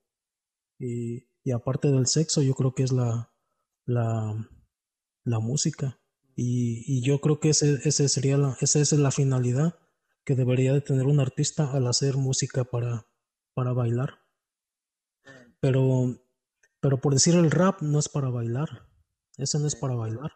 Y, 0.79 1.29
y, 1.45 1.53
aparte 1.53 1.93
del 1.93 2.07
sexo, 2.07 2.43
yo 2.43 2.55
creo 2.55 2.75
que 2.75 2.83
es 2.83 2.93
la, 2.93 3.33
la, 3.87 4.51
la 5.25 5.41
música. 5.41 6.01
Y, 6.37 6.85
y, 6.87 7.03
yo 7.03 7.21
creo 7.21 7.41
que 7.41 7.51
ese, 7.51 7.81
ese 7.85 8.09
sería 8.09 8.37
la, 8.37 8.57
esa 8.61 8.81
es 8.81 8.93
la 8.93 9.11
finalidad 9.11 9.79
que 10.25 10.35
debería 10.35 10.73
de 10.73 10.81
tener 10.81 11.07
un 11.07 11.21
artista 11.21 11.71
al 11.73 11.87
hacer 11.87 12.17
música 12.17 12.65
para, 12.65 13.07
para 13.55 13.73
bailar. 13.73 14.21
Pero 15.61 16.25
pero 16.85 17.01
por 17.01 17.15
decir 17.15 17.35
el 17.35 17.51
rap 17.51 17.81
no 17.81 17.99
es 17.99 18.11
para 18.11 18.29
bailar. 18.29 18.87
Ese 19.39 19.59
no 19.59 19.67
es 19.67 19.75
para 19.75 19.95
bailar. 19.95 20.33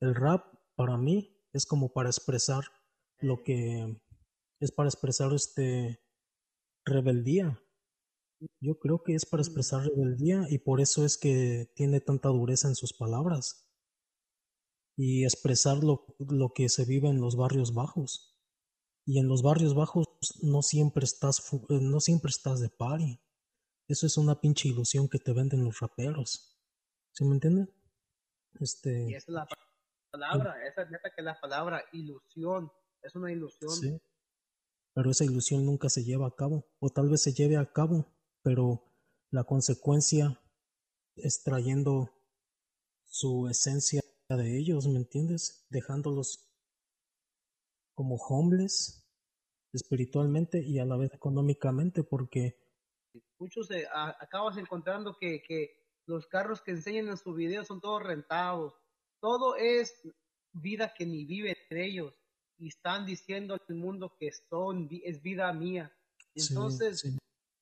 El 0.00 0.14
rap 0.14 0.44
para 0.76 0.96
mí 0.96 1.36
es 1.52 1.66
como 1.66 1.92
para 1.92 2.08
expresar 2.08 2.62
lo 3.18 3.42
que 3.42 4.00
es 4.60 4.70
para 4.70 4.88
expresar 4.88 5.32
este 5.32 6.00
rebeldía. 6.84 7.60
Yo 8.60 8.78
creo 8.78 9.02
que 9.02 9.16
es 9.16 9.26
para 9.26 9.42
expresar 9.42 9.82
rebeldía 9.82 10.46
y 10.48 10.58
por 10.58 10.80
eso 10.80 11.04
es 11.04 11.18
que 11.18 11.72
tiene 11.74 12.00
tanta 12.00 12.28
dureza 12.28 12.68
en 12.68 12.76
sus 12.76 12.92
palabras 12.92 13.69
y 14.96 15.24
expresar 15.24 15.82
lo, 15.82 16.06
lo 16.18 16.52
que 16.52 16.68
se 16.68 16.84
vive 16.84 17.08
en 17.08 17.20
los 17.20 17.36
barrios 17.36 17.74
bajos. 17.74 18.36
Y 19.06 19.18
en 19.18 19.28
los 19.28 19.42
barrios 19.42 19.74
bajos 19.74 20.06
no 20.42 20.62
siempre 20.62 21.04
estás, 21.04 21.42
no 21.68 22.00
siempre 22.00 22.30
estás 22.30 22.60
de 22.60 22.68
party. 22.68 23.20
Eso 23.88 24.06
es 24.06 24.16
una 24.16 24.40
pinche 24.40 24.68
ilusión 24.68 25.08
que 25.08 25.18
te 25.18 25.32
venden 25.32 25.64
los 25.64 25.80
raperos. 25.80 26.56
¿Sí 27.12 27.24
me 27.24 27.34
entienden? 27.34 27.68
Este... 28.60 29.10
Y 29.10 29.14
esa 29.14 29.26
es 29.26 29.34
la 29.34 29.48
palabra, 30.10 30.54
esa 30.66 30.82
es 30.82 30.90
neta 30.90 31.10
que 31.14 31.22
la 31.22 31.40
palabra 31.40 31.82
ilusión, 31.92 32.70
es 33.02 33.14
una 33.14 33.32
ilusión. 33.32 33.70
Sí. 33.70 34.00
Pero 34.94 35.10
esa 35.10 35.24
ilusión 35.24 35.64
nunca 35.64 35.88
se 35.88 36.04
lleva 36.04 36.26
a 36.26 36.34
cabo, 36.34 36.68
o 36.78 36.90
tal 36.90 37.08
vez 37.08 37.22
se 37.22 37.32
lleve 37.32 37.56
a 37.56 37.72
cabo, 37.72 38.06
pero 38.42 38.84
la 39.30 39.44
consecuencia 39.44 40.40
es 41.16 41.42
trayendo 41.42 42.10
su 43.06 43.48
esencia 43.48 44.02
de 44.36 44.58
ellos, 44.58 44.86
¿me 44.86 44.98
entiendes? 44.98 45.66
Dejándolos 45.70 46.50
como 47.94 48.16
homeless 48.16 49.06
espiritualmente 49.72 50.62
y 50.62 50.78
a 50.78 50.84
la 50.84 50.96
vez 50.96 51.12
económicamente, 51.14 52.02
porque 52.02 52.56
muchos 53.38 53.70
eh, 53.70 53.86
acabas 53.92 54.56
encontrando 54.56 55.16
que, 55.18 55.42
que 55.42 55.80
los 56.06 56.26
carros 56.26 56.60
que 56.62 56.72
enseñan 56.72 57.08
en 57.08 57.16
su 57.16 57.34
video 57.34 57.64
son 57.64 57.80
todos 57.80 58.02
rentados, 58.02 58.74
todo 59.20 59.56
es 59.56 59.92
vida 60.52 60.92
que 60.96 61.06
ni 61.06 61.24
viven 61.24 61.56
ellos 61.70 62.14
y 62.58 62.68
están 62.68 63.06
diciendo 63.06 63.54
al 63.54 63.74
mundo 63.76 64.16
que 64.18 64.30
son, 64.32 64.88
es 65.04 65.22
vida 65.22 65.52
mía. 65.52 65.92
Entonces, 66.34 67.16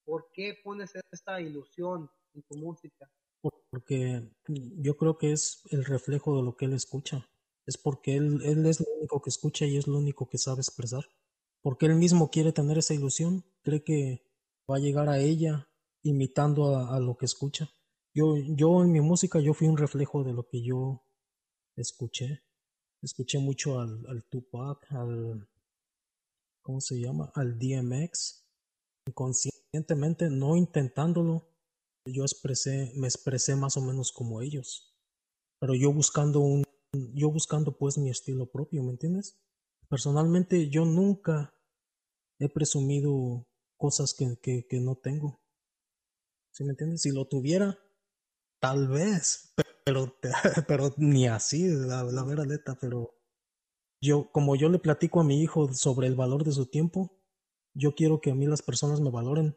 ¿por 0.04 0.30
qué 0.32 0.58
pones 0.62 0.92
esta 1.12 1.40
ilusión 1.40 2.10
en 2.34 2.42
tu 2.42 2.56
música? 2.56 3.10
Porque 3.40 4.28
yo 4.46 4.96
creo 4.96 5.18
que 5.18 5.32
es 5.32 5.62
el 5.70 5.84
reflejo 5.84 6.36
de 6.36 6.42
lo 6.42 6.56
que 6.56 6.64
él 6.64 6.72
escucha. 6.72 7.28
Es 7.66 7.76
porque 7.76 8.16
él, 8.16 8.40
él 8.44 8.66
es 8.66 8.80
lo 8.80 8.86
único 8.98 9.20
que 9.20 9.30
escucha 9.30 9.66
y 9.66 9.76
es 9.76 9.86
lo 9.86 9.98
único 9.98 10.28
que 10.28 10.38
sabe 10.38 10.60
expresar. 10.60 11.04
Porque 11.62 11.86
él 11.86 11.96
mismo 11.96 12.30
quiere 12.30 12.52
tener 12.52 12.78
esa 12.78 12.94
ilusión, 12.94 13.44
cree 13.62 13.82
que 13.82 14.22
va 14.70 14.76
a 14.76 14.80
llegar 14.80 15.08
a 15.08 15.18
ella 15.18 15.68
imitando 16.02 16.76
a, 16.76 16.98
lo 17.00 17.16
que 17.16 17.26
escucha. 17.26 17.70
Yo, 18.14 18.36
yo 18.36 18.82
en 18.82 18.92
mi 18.92 19.00
música 19.00 19.40
yo 19.40 19.54
fui 19.54 19.68
un 19.68 19.76
reflejo 19.76 20.24
de 20.24 20.32
lo 20.32 20.48
que 20.48 20.62
yo 20.62 21.04
escuché. 21.76 22.42
Escuché 23.02 23.38
mucho 23.38 23.80
al, 23.80 24.04
al 24.08 24.24
Tupac, 24.24 24.90
al 24.92 25.48
¿cómo 26.62 26.80
se 26.80 27.00
llama? 27.00 27.30
al 27.34 27.58
DMX. 27.58 28.44
Inconscientemente, 29.06 30.28
no 30.28 30.56
intentándolo, 30.56 31.48
yo 32.12 32.22
expresé, 32.22 32.92
me 32.94 33.06
expresé 33.06 33.56
más 33.56 33.76
o 33.76 33.80
menos 33.80 34.12
como 34.12 34.42
ellos. 34.42 34.94
Pero 35.60 35.74
yo 35.74 35.92
buscando 35.92 36.40
un, 36.40 36.64
yo 37.14 37.30
buscando 37.30 37.76
pues 37.76 37.98
mi 37.98 38.10
estilo 38.10 38.50
propio, 38.50 38.82
¿me 38.82 38.90
entiendes? 38.90 39.40
Personalmente 39.88 40.68
yo 40.68 40.84
nunca 40.84 41.54
he 42.38 42.48
presumido 42.48 43.46
cosas 43.76 44.14
que, 44.14 44.38
que, 44.40 44.80
no 44.80 44.96
tengo. 44.96 45.40
¿Sí 46.52 46.64
me 46.64 46.70
entiendes? 46.70 47.02
Si 47.02 47.10
lo 47.10 47.26
tuviera, 47.26 47.78
tal 48.60 48.88
vez, 48.88 49.54
pero, 49.84 50.16
pero 50.68 50.94
ni 50.96 51.26
así, 51.26 51.68
la, 51.68 52.04
la 52.04 52.24
vera 52.24 52.44
pero 52.80 53.14
yo, 54.00 54.30
como 54.30 54.56
yo 54.56 54.68
le 54.68 54.78
platico 54.78 55.20
a 55.20 55.24
mi 55.24 55.42
hijo 55.42 55.72
sobre 55.74 56.06
el 56.06 56.14
valor 56.14 56.44
de 56.44 56.52
su 56.52 56.66
tiempo, 56.66 57.18
yo 57.74 57.94
quiero 57.94 58.20
que 58.20 58.30
a 58.30 58.34
mí 58.34 58.46
las 58.46 58.62
personas 58.62 59.00
me 59.00 59.10
valoren 59.10 59.56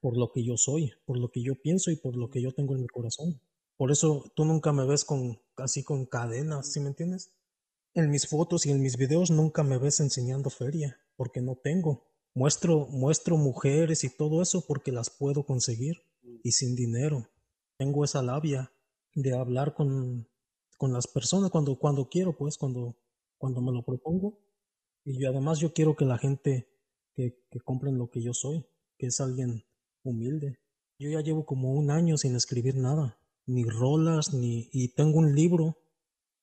por 0.00 0.16
lo 0.16 0.32
que 0.32 0.44
yo 0.44 0.56
soy, 0.56 0.92
por 1.04 1.18
lo 1.18 1.30
que 1.30 1.42
yo 1.42 1.60
pienso 1.60 1.90
y 1.90 1.96
por 1.96 2.16
lo 2.16 2.30
que 2.30 2.42
yo 2.42 2.52
tengo 2.52 2.74
en 2.74 2.82
mi 2.82 2.88
corazón. 2.88 3.40
Por 3.76 3.92
eso 3.92 4.32
tú 4.34 4.44
nunca 4.44 4.72
me 4.72 4.86
ves 4.86 5.04
con 5.04 5.40
así 5.56 5.84
con 5.84 6.06
cadenas, 6.06 6.72
¿sí 6.72 6.80
me 6.80 6.88
entiendes? 6.88 7.32
En 7.94 8.10
mis 8.10 8.26
fotos 8.26 8.66
y 8.66 8.70
en 8.70 8.80
mis 8.80 8.96
videos 8.96 9.30
nunca 9.30 9.62
me 9.62 9.78
ves 9.78 10.00
enseñando 10.00 10.50
feria, 10.50 10.98
porque 11.16 11.40
no 11.40 11.56
tengo. 11.56 12.06
Muestro, 12.34 12.86
muestro 12.90 13.36
mujeres 13.36 14.04
y 14.04 14.16
todo 14.16 14.42
eso 14.42 14.64
porque 14.66 14.92
las 14.92 15.10
puedo 15.10 15.44
conseguir 15.44 16.02
y 16.42 16.52
sin 16.52 16.76
dinero. 16.76 17.28
Tengo 17.76 18.04
esa 18.04 18.22
labia 18.22 18.72
de 19.14 19.36
hablar 19.36 19.74
con, 19.74 20.28
con 20.76 20.92
las 20.92 21.06
personas 21.06 21.50
cuando, 21.50 21.78
cuando 21.78 22.08
quiero, 22.08 22.36
pues, 22.36 22.56
cuando, 22.58 22.96
cuando 23.36 23.60
me 23.60 23.72
lo 23.72 23.84
propongo. 23.84 24.40
Y 25.04 25.24
además 25.24 25.58
yo 25.58 25.72
quiero 25.72 25.96
que 25.96 26.04
la 26.04 26.18
gente 26.18 26.68
que, 27.14 27.44
que 27.50 27.60
compren 27.60 27.98
lo 27.98 28.10
que 28.10 28.22
yo 28.22 28.34
soy, 28.34 28.66
que 28.98 29.06
es 29.06 29.20
alguien 29.20 29.64
humilde. 30.10 30.58
Yo 30.98 31.10
ya 31.10 31.20
llevo 31.20 31.46
como 31.46 31.72
un 31.72 31.90
año 31.90 32.16
sin 32.16 32.34
escribir 32.34 32.76
nada, 32.76 33.20
ni 33.46 33.64
rolas, 33.64 34.34
ni... 34.34 34.68
y 34.72 34.94
tengo 34.94 35.18
un 35.18 35.34
libro 35.34 35.78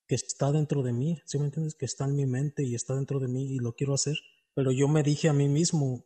que 0.07 0.15
está 0.15 0.51
dentro 0.51 0.83
de 0.83 0.93
mí, 0.93 1.19
¿sí 1.25 1.37
me 1.39 1.45
entiendes? 1.45 1.75
Que 1.75 1.85
está 1.85 2.05
en 2.05 2.15
mi 2.15 2.25
mente 2.25 2.63
y 2.63 2.75
está 2.75 2.95
dentro 2.95 3.19
de 3.19 3.27
mí 3.27 3.53
y 3.53 3.57
lo 3.57 3.73
quiero 3.73 3.93
hacer. 3.93 4.17
Pero 4.53 4.71
yo 4.71 4.87
me 4.87 5.03
dije 5.03 5.27
a 5.27 5.33
mí 5.33 5.49
mismo, 5.49 6.05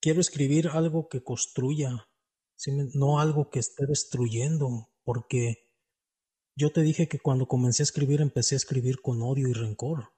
quiero 0.00 0.20
escribir 0.20 0.68
algo 0.68 1.08
que 1.08 1.22
construya, 1.22 2.08
¿sí 2.56 2.72
no 2.94 3.20
algo 3.20 3.50
que 3.50 3.58
esté 3.58 3.86
destruyendo, 3.86 4.88
porque 5.04 5.68
yo 6.56 6.72
te 6.72 6.82
dije 6.82 7.08
que 7.08 7.18
cuando 7.18 7.46
comencé 7.46 7.82
a 7.82 7.84
escribir 7.84 8.20
empecé 8.20 8.54
a 8.54 8.56
escribir 8.56 9.00
con 9.00 9.22
odio 9.22 9.48
y 9.48 9.52
rencor, 9.52 10.12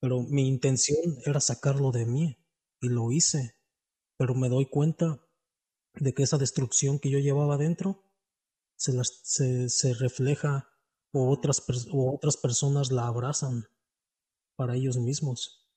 pero 0.00 0.22
mi 0.22 0.46
intención 0.46 1.18
era 1.24 1.40
sacarlo 1.40 1.90
de 1.90 2.06
mí 2.06 2.38
y 2.80 2.88
lo 2.88 3.10
hice, 3.10 3.56
pero 4.16 4.34
me 4.34 4.48
doy 4.48 4.66
cuenta 4.66 5.20
de 6.00 6.14
que 6.14 6.22
esa 6.22 6.38
destrucción 6.38 6.98
que 6.98 7.10
yo 7.10 7.18
llevaba 7.18 7.56
dentro 7.56 8.04
se, 8.76 8.92
las, 8.92 9.20
se, 9.24 9.68
se 9.68 9.94
refleja 9.94 10.68
o 11.12 11.30
otras, 11.30 11.64
o 11.90 12.14
otras 12.14 12.36
personas 12.36 12.90
la 12.90 13.06
abrazan 13.06 13.66
para 14.56 14.76
ellos 14.76 14.98
mismos. 14.98 15.68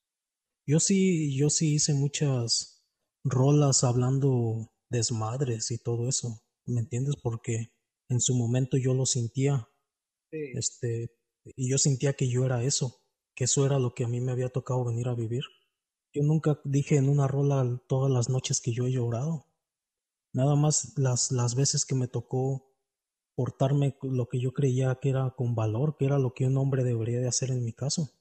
Yo 0.68 0.80
sí, 0.80 1.36
yo 1.36 1.50
sí 1.50 1.75
hice 1.75 1.94
muchas 1.94 2.84
rolas 3.24 3.84
hablando 3.84 4.72
desmadres 4.90 5.72
y 5.72 5.78
todo 5.78 6.08
eso, 6.08 6.44
¿me 6.66 6.82
entiendes? 6.82 7.16
Porque 7.22 7.74
en 8.10 8.20
su 8.20 8.36
momento 8.36 8.78
yo 8.78 8.94
lo 8.94 9.06
sentía, 9.06 9.70
este, 10.32 11.12
y 11.56 11.70
yo 11.70 11.78
sentía 11.78 12.13
que 12.13 12.30
yo 12.30 12.46
era 12.46 12.63
eso, 12.63 13.01
que 13.36 13.46
eso 13.46 13.66
era 13.66 13.80
lo 13.80 13.94
que 13.94 14.04
a 14.04 14.08
mí 14.08 14.22
me 14.22 14.32
había 14.32 14.50
tocado 14.50 14.86
venir 14.86 15.08
a 15.08 15.16
vivir. 15.16 15.44
Yo 16.13 16.24
nunca 16.24 16.60
dije 16.66 16.98
en 16.98 17.10
una 17.10 17.28
rola 17.28 17.82
todas 17.88 18.12
las 18.12 18.30
noches 18.30 18.60
que 18.60 18.74
yo 18.74 18.86
he 18.86 18.92
llorado. 18.92 19.46
Nada 20.33 20.55
más 20.55 20.97
las, 20.97 21.31
las 21.31 21.55
veces 21.55 21.85
que 21.85 21.95
me 21.95 22.07
tocó 22.07 22.71
portarme 23.35 23.97
lo 24.01 24.27
que 24.27 24.39
yo 24.39 24.53
creía 24.53 24.95
que 25.01 25.09
era 25.09 25.31
con 25.31 25.55
valor, 25.55 25.97
que 25.97 26.05
era 26.05 26.19
lo 26.19 26.33
que 26.33 26.45
un 26.45 26.57
hombre 26.57 26.83
debería 26.83 27.19
de 27.19 27.27
hacer 27.27 27.51
en 27.51 27.63
mi 27.63 27.73
caso. 27.73 28.11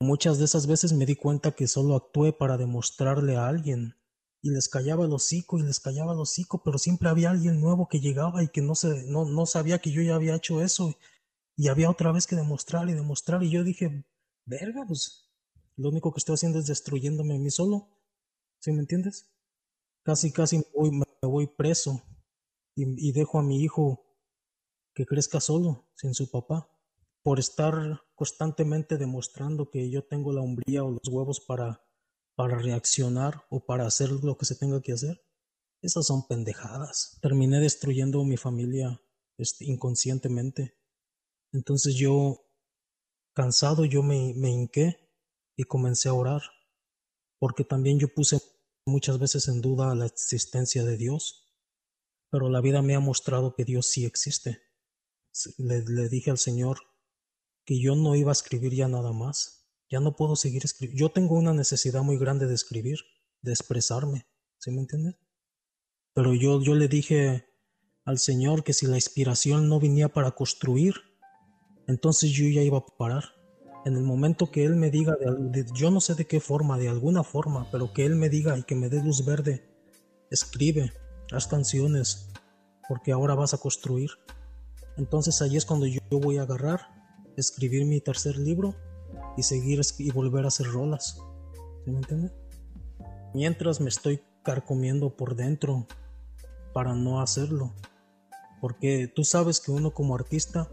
Muchas 0.00 0.38
de 0.38 0.44
esas 0.44 0.66
veces 0.66 0.92
me 0.92 1.06
di 1.06 1.16
cuenta 1.16 1.52
que 1.52 1.66
solo 1.66 1.94
actué 1.94 2.32
para 2.32 2.56
demostrarle 2.56 3.36
a 3.36 3.48
alguien 3.48 3.96
y 4.42 4.50
les 4.50 4.68
callaba 4.68 5.04
el 5.04 5.12
hocico 5.12 5.58
y 5.58 5.62
les 5.62 5.80
callaba 5.80 6.12
el 6.12 6.20
hocico, 6.20 6.62
pero 6.62 6.78
siempre 6.78 7.08
había 7.08 7.30
alguien 7.30 7.60
nuevo 7.60 7.88
que 7.88 8.00
llegaba 8.00 8.42
y 8.42 8.48
que 8.48 8.60
no, 8.60 8.74
se, 8.74 9.04
no, 9.04 9.24
no 9.24 9.46
sabía 9.46 9.78
que 9.78 9.90
yo 9.90 10.02
ya 10.02 10.14
había 10.14 10.36
hecho 10.36 10.62
eso 10.62 10.94
y 11.56 11.68
había 11.68 11.90
otra 11.90 12.12
vez 12.12 12.26
que 12.26 12.36
demostrar 12.36 12.88
y 12.90 12.94
demostrar 12.94 13.42
y 13.42 13.50
yo 13.50 13.64
dije, 13.64 14.04
verga, 14.44 14.84
pues 14.86 15.30
lo 15.76 15.88
único 15.88 16.12
que 16.12 16.18
estoy 16.18 16.34
haciendo 16.34 16.58
es 16.58 16.66
destruyéndome 16.66 17.34
a 17.34 17.38
mí 17.38 17.50
solo, 17.50 17.88
¿sí 18.60 18.72
me 18.72 18.80
entiendes? 18.80 19.30
Casi, 20.04 20.30
casi 20.30 20.62
voy, 20.74 20.90
voy 21.22 21.46
preso 21.46 22.02
y, 22.74 23.12
dejo 23.12 23.38
a 23.38 23.42
mi 23.42 23.62
hijo 23.62 24.04
que 24.94 25.06
crezca 25.06 25.40
solo, 25.40 25.88
sin 25.94 26.12
su 26.14 26.30
papá, 26.30 26.68
por 27.22 27.38
estar 27.38 28.02
constantemente 28.14 28.98
demostrando 28.98 29.70
que 29.70 29.90
yo 29.90 30.04
tengo 30.04 30.32
la 30.32 30.42
hombría 30.42 30.84
o 30.84 30.90
los 30.90 31.08
huevos 31.08 31.40
para, 31.40 31.82
para 32.34 32.58
reaccionar 32.58 33.44
o 33.48 33.64
para 33.64 33.86
hacer 33.86 34.10
lo 34.10 34.36
que 34.36 34.44
se 34.44 34.56
tenga 34.56 34.82
que 34.82 34.92
hacer. 34.92 35.22
Esas 35.80 36.06
son 36.06 36.26
pendejadas. 36.26 37.18
Terminé 37.22 37.60
destruyendo 37.60 38.22
mi 38.24 38.36
familia 38.36 39.00
este, 39.38 39.64
inconscientemente. 39.64 40.76
Entonces 41.52 41.94
yo, 41.94 42.44
cansado, 43.34 43.84
yo 43.84 44.02
me, 44.02 44.34
me 44.34 44.50
hinqué 44.50 45.10
y 45.56 45.64
comencé 45.64 46.08
a 46.08 46.14
orar, 46.14 46.42
porque 47.38 47.64
también 47.64 47.98
yo 47.98 48.08
puse 48.12 48.40
muchas 48.86 49.18
veces 49.18 49.48
en 49.48 49.60
duda 49.60 49.94
la 49.94 50.06
existencia 50.06 50.84
de 50.84 50.96
Dios, 50.96 51.44
pero 52.30 52.48
la 52.48 52.60
vida 52.60 52.82
me 52.82 52.94
ha 52.94 53.00
mostrado 53.00 53.54
que 53.54 53.64
Dios 53.64 53.86
sí 53.86 54.04
existe. 54.04 54.60
Le, 55.58 56.08
dije 56.08 56.30
al 56.30 56.38
Señor 56.38 56.78
que 57.64 57.78
yo 57.80 57.94
no 57.96 58.14
iba 58.14 58.30
a 58.30 58.32
escribir 58.32 58.74
ya 58.74 58.88
nada 58.88 59.12
más, 59.12 59.68
ya 59.90 60.00
no 60.00 60.16
puedo 60.16 60.36
seguir 60.36 60.64
escribiendo. 60.64 61.00
Yo 61.00 61.10
tengo 61.10 61.34
una 61.34 61.52
necesidad 61.52 62.02
muy 62.02 62.16
grande 62.16 62.46
de 62.46 62.54
escribir, 62.54 62.98
de 63.42 63.52
expresarme, 63.52 64.26
¿sí 64.58 64.70
me 64.70 64.80
entiendes? 64.80 65.16
Pero 66.14 66.34
yo, 66.34 66.62
yo 66.62 66.74
le 66.74 66.88
dije 66.88 67.44
al 68.04 68.18
Señor 68.18 68.64
que 68.64 68.72
si 68.72 68.86
la 68.86 68.96
inspiración 68.96 69.68
no 69.68 69.80
venía 69.80 70.08
para 70.08 70.30
construir, 70.30 70.94
entonces 71.88 72.30
yo 72.30 72.48
ya 72.48 72.62
iba 72.62 72.78
a 72.78 72.86
parar 72.86 73.35
En 73.86 73.96
el 73.96 74.02
momento 74.02 74.50
que 74.50 74.64
Él 74.64 74.74
me 74.74 74.90
diga, 74.90 75.16
yo 75.72 75.92
no 75.92 76.00
sé 76.00 76.16
de 76.16 76.26
qué 76.26 76.40
forma, 76.40 76.76
de 76.76 76.88
alguna 76.88 77.22
forma, 77.22 77.70
pero 77.70 77.92
que 77.92 78.04
Él 78.04 78.16
me 78.16 78.28
diga 78.28 78.58
y 78.58 78.64
que 78.64 78.74
me 78.74 78.88
dé 78.88 79.00
luz 79.00 79.24
verde, 79.24 79.64
escribe, 80.28 80.92
haz 81.30 81.46
canciones, 81.46 82.32
porque 82.88 83.12
ahora 83.12 83.36
vas 83.36 83.54
a 83.54 83.58
construir. 83.58 84.10
Entonces 84.96 85.40
ahí 85.40 85.56
es 85.56 85.64
cuando 85.64 85.86
yo 85.86 86.00
voy 86.10 86.38
a 86.38 86.42
agarrar, 86.42 86.80
escribir 87.36 87.86
mi 87.86 88.00
tercer 88.00 88.36
libro 88.38 88.74
y 89.36 89.44
seguir 89.44 89.80
y 90.00 90.10
volver 90.10 90.46
a 90.46 90.48
hacer 90.48 90.66
rolas. 90.66 91.22
¿Sí 91.84 91.92
me 91.92 91.98
entiendes? 91.98 92.32
Mientras 93.34 93.80
me 93.80 93.88
estoy 93.88 94.20
carcomiendo 94.42 95.14
por 95.14 95.36
dentro 95.36 95.86
para 96.72 96.92
no 96.92 97.20
hacerlo. 97.20 97.72
Porque 98.60 99.06
tú 99.06 99.22
sabes 99.22 99.60
que 99.60 99.70
uno 99.70 99.92
como 99.92 100.16
artista 100.16 100.68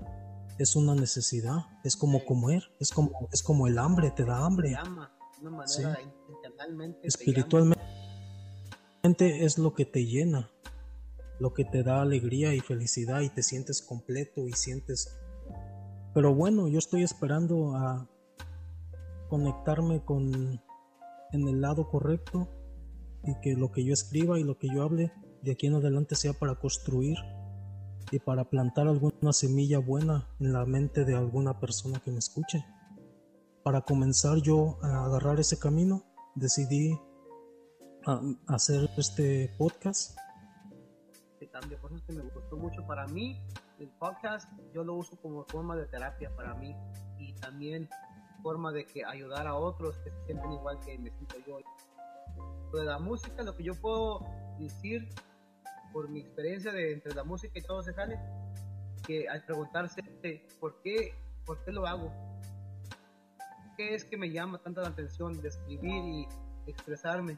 es 0.58 0.76
una 0.76 0.96
necesidad, 0.96 1.66
es 1.84 1.96
como 1.96 2.24
comer, 2.26 2.64
es 2.80 2.92
como, 2.92 3.28
es 3.32 3.42
como 3.44 3.68
el 3.68 3.78
hambre, 3.78 4.12
te 4.12 4.24
da 4.24 4.46
hambre. 4.46 4.76
Espiritualmente 7.04 7.84
es 9.46 9.58
lo 9.58 9.74
que 9.74 9.86
te 9.86 10.06
llena, 10.06 10.50
lo 11.40 11.54
que 11.54 11.66
te 11.66 11.84
da 11.84 12.02
alegría 12.02 12.54
y 12.54 12.60
felicidad 12.60 13.22
y 13.22 13.30
te 13.30 13.44
sientes 13.44 13.82
completo 13.82 14.48
y 14.48 14.54
sientes... 14.54 15.20
Pero 16.14 16.36
bueno, 16.36 16.68
yo 16.68 16.78
estoy 16.78 17.04
esperando 17.04 17.76
a 17.76 18.08
conectarme 19.30 20.06
con 20.06 20.62
en 21.32 21.48
el 21.48 21.62
lado 21.62 21.90
correcto 21.90 22.48
y 23.24 23.34
que 23.42 23.56
lo 23.56 23.72
que 23.72 23.84
yo 23.84 23.94
escriba 23.94 24.40
y 24.40 24.44
lo 24.44 24.58
que 24.58 24.68
yo 24.68 24.84
hable 24.84 25.12
de 25.42 25.52
aquí 25.52 25.68
en 25.68 25.76
adelante 25.76 26.16
sea 26.16 26.34
para 26.34 26.56
construir 26.56 27.18
y 28.14 28.20
para 28.20 28.44
plantar 28.44 28.88
alguna 28.88 29.34
semilla 29.34 29.80
buena 29.80 30.28
en 30.40 30.54
la 30.54 30.68
mente 30.68 31.04
de 31.04 31.16
alguna 31.16 31.60
persona 31.60 32.00
que 32.00 32.12
me 32.12 32.20
escuche. 32.20 32.64
Para 33.64 33.82
comenzar 33.82 34.38
yo 34.38 34.78
a 34.84 35.06
agarrar 35.06 35.40
ese 35.40 35.58
camino, 35.58 36.04
decidí 36.36 36.96
hacer 38.46 38.88
este 38.98 39.52
podcast. 39.58 40.16
Este 41.34 41.50
cambio, 41.50 41.82
cosas 41.82 42.04
que 42.04 42.14
me 42.14 42.22
gustó 42.22 42.56
mucho 42.56 42.86
para 42.86 43.08
mí. 43.08 43.42
El 43.80 43.90
podcast 43.98 44.48
yo 44.76 44.84
lo 44.84 44.94
uso 44.94 45.18
como 45.20 45.44
forma 45.46 45.76
de 45.76 45.88
terapia 45.88 46.30
para 46.36 46.54
mí 46.54 46.76
y 47.18 47.34
también 47.34 47.90
forma 48.44 48.72
de 48.72 48.86
que 48.86 49.04
ayudar 49.04 49.48
a 49.48 49.56
otros 49.56 49.98
que 50.04 50.12
se 50.12 50.26
sienten 50.26 50.52
igual 50.52 50.80
que 50.82 51.00
me 51.00 51.10
siento 51.10 51.38
yo. 51.48 51.58
De 52.78 52.86
la 52.86 53.00
música, 53.00 53.42
lo 53.42 53.56
que 53.56 53.64
yo 53.64 53.74
puedo 53.74 54.20
decir 54.60 55.10
por 55.94 56.10
mi 56.10 56.22
experiencia 56.22 56.72
de 56.72 56.92
entre 56.92 57.14
la 57.14 57.24
música 57.24 57.58
y 57.58 57.62
todo 57.62 57.82
se 57.84 57.94
jale, 57.94 58.20
que 59.06 59.30
al 59.30 59.46
preguntarse 59.46 60.02
por 60.60 60.82
qué, 60.82 61.14
por 61.46 61.64
qué 61.64 61.72
lo 61.72 61.86
hago, 61.86 62.12
qué 63.78 63.94
es 63.94 64.04
que 64.04 64.18
me 64.18 64.32
llama 64.32 64.58
tanta 64.58 64.82
la 64.82 64.90
atención 64.90 65.40
de 65.42 65.50
escribir 65.50 66.04
y 66.04 66.28
expresarme, 66.68 67.38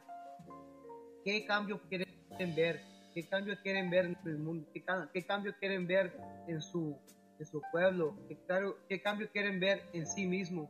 qué 1.24 1.46
cambio 1.46 1.82
quieren 1.90 2.56
ver, 2.56 2.82
qué 3.14 3.28
cambio 3.28 3.56
quieren 3.62 3.90
ver 3.90 4.06
en 4.06 4.18
el 4.26 4.38
mundo, 4.38 4.68
qué, 4.74 5.26
cambio 5.26 5.54
quieren 5.60 5.88
ver 5.88 6.16
en 6.48 6.62
su, 6.62 6.98
en 7.40 7.46
su 7.46 7.62
pueblo, 7.72 8.16
qué, 8.28 8.38
qué 8.88 9.02
cambio 9.02 9.30
quieren 9.32 9.60
ver 9.60 9.90
en 9.94 10.08
sí 10.08 10.26
mismo. 10.28 10.70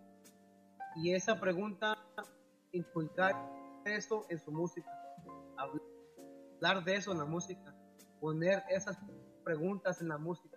Y 0.95 1.13
esa 1.13 1.39
pregunta, 1.39 1.97
inculcar 2.71 3.35
eso 3.85 4.25
en 4.29 4.39
su 4.39 4.51
música, 4.51 4.89
hablar 5.57 6.83
de 6.85 6.95
eso 6.95 7.11
en 7.11 7.17
la 7.17 7.25
música, 7.25 7.74
poner 8.19 8.63
esas 8.69 8.97
preguntas 9.43 10.01
en 10.01 10.09
la 10.09 10.17
música 10.17 10.54